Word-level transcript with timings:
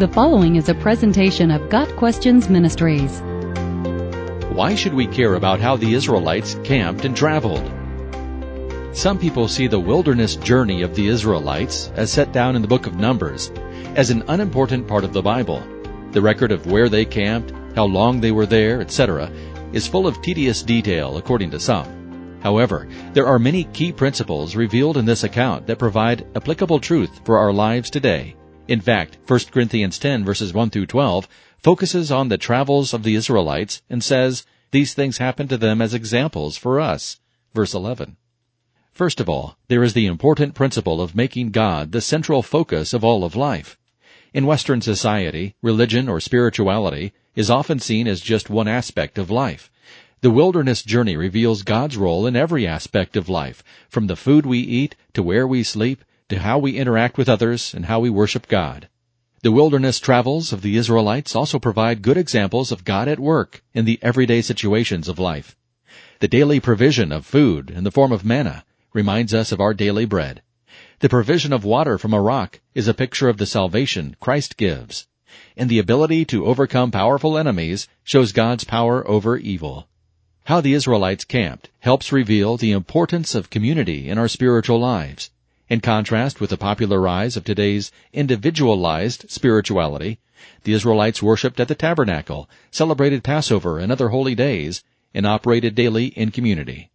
The 0.00 0.08
following 0.08 0.56
is 0.56 0.70
a 0.70 0.74
presentation 0.74 1.50
of 1.50 1.68
Got 1.68 1.94
Questions 1.96 2.48
Ministries. 2.48 3.20
Why 4.48 4.74
should 4.74 4.94
we 4.94 5.06
care 5.06 5.34
about 5.34 5.60
how 5.60 5.76
the 5.76 5.92
Israelites 5.92 6.56
camped 6.64 7.04
and 7.04 7.14
traveled? 7.14 7.70
Some 8.96 9.18
people 9.18 9.46
see 9.46 9.66
the 9.66 9.78
wilderness 9.78 10.36
journey 10.36 10.80
of 10.80 10.94
the 10.94 11.06
Israelites, 11.06 11.92
as 11.96 12.10
set 12.10 12.32
down 12.32 12.56
in 12.56 12.62
the 12.62 12.68
book 12.68 12.86
of 12.86 12.96
Numbers, 12.96 13.52
as 13.94 14.08
an 14.08 14.24
unimportant 14.28 14.88
part 14.88 15.04
of 15.04 15.12
the 15.12 15.20
Bible. 15.20 15.62
The 16.12 16.22
record 16.22 16.50
of 16.50 16.64
where 16.64 16.88
they 16.88 17.04
camped, 17.04 17.52
how 17.76 17.84
long 17.84 18.22
they 18.22 18.32
were 18.32 18.46
there, 18.46 18.80
etc., 18.80 19.30
is 19.74 19.86
full 19.86 20.06
of 20.06 20.22
tedious 20.22 20.62
detail 20.62 21.18
according 21.18 21.50
to 21.50 21.60
some. 21.60 22.40
However, 22.42 22.88
there 23.12 23.26
are 23.26 23.38
many 23.38 23.64
key 23.64 23.92
principles 23.92 24.56
revealed 24.56 24.96
in 24.96 25.04
this 25.04 25.24
account 25.24 25.66
that 25.66 25.78
provide 25.78 26.26
applicable 26.34 26.80
truth 26.80 27.20
for 27.26 27.36
our 27.36 27.52
lives 27.52 27.90
today. 27.90 28.34
In 28.68 28.80
fact, 28.80 29.18
1 29.26 29.40
Corinthians 29.50 29.98
10 29.98 30.24
verses 30.24 30.52
1 30.52 30.70
through 30.70 30.86
12 30.86 31.28
focuses 31.58 32.12
on 32.12 32.28
the 32.28 32.38
travels 32.38 32.94
of 32.94 33.02
the 33.02 33.14
Israelites 33.14 33.82
and 33.90 34.02
says, 34.02 34.44
these 34.70 34.94
things 34.94 35.18
happened 35.18 35.48
to 35.50 35.56
them 35.56 35.82
as 35.82 35.94
examples 35.94 36.56
for 36.56 36.80
us. 36.80 37.18
Verse 37.54 37.74
11. 37.74 38.16
First 38.92 39.18
of 39.18 39.28
all, 39.28 39.56
there 39.66 39.82
is 39.82 39.94
the 39.94 40.06
important 40.06 40.54
principle 40.54 41.00
of 41.00 41.16
making 41.16 41.50
God 41.50 41.90
the 41.90 42.00
central 42.00 42.42
focus 42.42 42.92
of 42.92 43.04
all 43.04 43.24
of 43.24 43.34
life. 43.34 43.76
In 44.32 44.46
Western 44.46 44.80
society, 44.80 45.56
religion 45.60 46.08
or 46.08 46.20
spirituality 46.20 47.12
is 47.34 47.50
often 47.50 47.80
seen 47.80 48.06
as 48.06 48.20
just 48.20 48.48
one 48.48 48.68
aspect 48.68 49.18
of 49.18 49.30
life. 49.30 49.70
The 50.20 50.30
wilderness 50.30 50.82
journey 50.82 51.16
reveals 51.16 51.62
God's 51.62 51.96
role 51.96 52.26
in 52.26 52.36
every 52.36 52.66
aspect 52.66 53.16
of 53.16 53.28
life, 53.28 53.64
from 53.88 54.06
the 54.06 54.16
food 54.16 54.46
we 54.46 54.60
eat 54.60 54.94
to 55.14 55.22
where 55.22 55.48
we 55.48 55.64
sleep 55.64 56.04
to 56.30 56.38
how 56.38 56.58
we 56.58 56.78
interact 56.78 57.18
with 57.18 57.28
others 57.28 57.74
and 57.74 57.86
how 57.86 58.00
we 58.00 58.08
worship 58.08 58.48
God. 58.48 58.88
The 59.42 59.52
wilderness 59.52 59.98
travels 59.98 60.52
of 60.52 60.62
the 60.62 60.76
Israelites 60.76 61.34
also 61.34 61.58
provide 61.58 62.02
good 62.02 62.16
examples 62.16 62.70
of 62.70 62.84
God 62.84 63.08
at 63.08 63.18
work 63.18 63.62
in 63.74 63.84
the 63.84 63.98
everyday 64.02 64.42
situations 64.42 65.08
of 65.08 65.18
life. 65.18 65.56
The 66.20 66.28
daily 66.28 66.60
provision 66.60 67.10
of 67.10 67.24
food 67.24 67.70
in 67.70 67.84
the 67.84 67.90
form 67.90 68.12
of 68.12 68.24
manna 68.24 68.64
reminds 68.92 69.32
us 69.32 69.50
of 69.50 69.60
our 69.60 69.74
daily 69.74 70.04
bread. 70.04 70.42
The 71.00 71.08
provision 71.08 71.52
of 71.52 71.64
water 71.64 71.96
from 71.96 72.12
a 72.12 72.20
rock 72.20 72.60
is 72.74 72.86
a 72.86 72.94
picture 72.94 73.28
of 73.28 73.38
the 73.38 73.46
salvation 73.46 74.14
Christ 74.20 74.56
gives. 74.56 75.06
And 75.56 75.70
the 75.70 75.78
ability 75.78 76.26
to 76.26 76.46
overcome 76.46 76.90
powerful 76.90 77.38
enemies 77.38 77.88
shows 78.04 78.32
God's 78.32 78.64
power 78.64 79.08
over 79.08 79.36
evil. 79.36 79.88
How 80.44 80.60
the 80.60 80.74
Israelites 80.74 81.24
camped 81.24 81.70
helps 81.80 82.12
reveal 82.12 82.56
the 82.56 82.72
importance 82.72 83.34
of 83.34 83.50
community 83.50 84.08
in 84.08 84.18
our 84.18 84.28
spiritual 84.28 84.78
lives. 84.78 85.30
In 85.70 85.80
contrast 85.80 86.40
with 86.40 86.50
the 86.50 86.56
popular 86.56 87.00
rise 87.00 87.36
of 87.36 87.44
today's 87.44 87.92
individualized 88.12 89.30
spirituality, 89.30 90.18
the 90.64 90.72
Israelites 90.72 91.22
worshipped 91.22 91.60
at 91.60 91.68
the 91.68 91.76
tabernacle, 91.76 92.50
celebrated 92.72 93.22
Passover 93.22 93.78
and 93.78 93.92
other 93.92 94.08
holy 94.08 94.34
days, 94.34 94.82
and 95.14 95.24
operated 95.24 95.76
daily 95.76 96.06
in 96.08 96.32
community. 96.32 96.90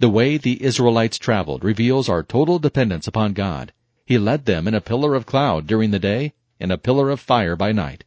The 0.00 0.10
way 0.10 0.36
the 0.36 0.62
Israelites 0.62 1.18
traveled 1.18 1.64
reveals 1.64 2.10
our 2.10 2.22
total 2.22 2.58
dependence 2.58 3.08
upon 3.08 3.32
God. 3.32 3.72
He 4.04 4.18
led 4.18 4.44
them 4.44 4.68
in 4.68 4.74
a 4.74 4.82
pillar 4.82 5.14
of 5.14 5.24
cloud 5.24 5.66
during 5.66 5.90
the 5.90 5.98
day 5.98 6.34
and 6.60 6.70
a 6.70 6.76
pillar 6.76 7.08
of 7.08 7.20
fire 7.20 7.56
by 7.56 7.72
night, 7.72 8.04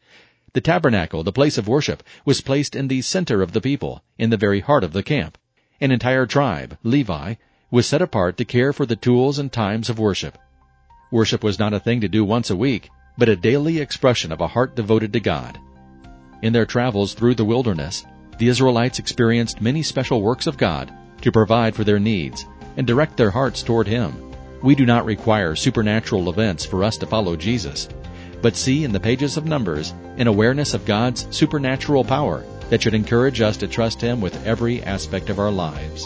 the 0.53 0.61
tabernacle, 0.61 1.23
the 1.23 1.31
place 1.31 1.57
of 1.57 1.67
worship, 1.67 2.03
was 2.23 2.39
placed 2.39 2.75
in 2.75 2.87
the 2.87 3.01
center 3.01 3.41
of 3.41 3.53
the 3.53 3.61
people, 3.61 4.03
in 4.19 4.29
the 4.29 4.37
very 4.37 4.59
heart 4.59 4.83
of 4.83 4.93
the 4.93 5.01
camp. 5.01 5.39
An 5.81 5.89
entire 5.89 6.27
tribe, 6.27 6.77
Levi, 6.83 7.33
was 7.73 7.87
set 7.87 8.03
apart 8.03 8.37
to 8.37 8.45
care 8.45 8.71
for 8.71 8.85
the 8.85 8.95
tools 8.95 9.39
and 9.39 9.51
times 9.51 9.89
of 9.89 9.97
worship. 9.97 10.37
Worship 11.11 11.43
was 11.43 11.57
not 11.57 11.73
a 11.73 11.79
thing 11.79 12.01
to 12.01 12.07
do 12.07 12.23
once 12.23 12.51
a 12.51 12.55
week, 12.55 12.91
but 13.17 13.29
a 13.29 13.35
daily 13.35 13.79
expression 13.79 14.31
of 14.31 14.41
a 14.41 14.47
heart 14.47 14.75
devoted 14.75 15.11
to 15.13 15.19
God. 15.19 15.57
In 16.43 16.53
their 16.53 16.67
travels 16.67 17.15
through 17.15 17.33
the 17.33 17.43
wilderness, 17.53 18.05
the 18.37 18.47
Israelites 18.47 18.99
experienced 18.99 19.59
many 19.59 19.81
special 19.81 20.21
works 20.21 20.45
of 20.45 20.55
God 20.57 20.93
to 21.21 21.31
provide 21.31 21.73
for 21.73 21.83
their 21.83 21.99
needs 21.99 22.45
and 22.77 22.85
direct 22.85 23.17
their 23.17 23.31
hearts 23.31 23.63
toward 23.63 23.87
Him. 23.87 24.13
We 24.61 24.75
do 24.75 24.85
not 24.85 25.05
require 25.05 25.55
supernatural 25.55 26.29
events 26.29 26.63
for 26.63 26.83
us 26.83 26.97
to 26.97 27.07
follow 27.07 27.35
Jesus 27.35 27.89
but 28.43 28.57
see 28.57 28.83
in 28.83 28.91
the 28.91 28.99
pages 28.99 29.37
of 29.37 29.45
Numbers 29.45 29.93
an 30.17 30.27
awareness 30.27 30.73
of 30.73 30.85
God's 30.85 31.25
supernatural 31.35 32.03
power 32.03 32.43
that 32.69 32.83
should 32.83 32.93
encourage 32.93 33.39
us 33.39 33.55
to 33.57 33.67
trust 33.67 34.01
Him 34.01 34.19
with 34.19 34.45
every 34.45 34.83
aspect 34.83 35.29
of 35.29 35.39
our 35.39 35.49
lives. 35.49 36.05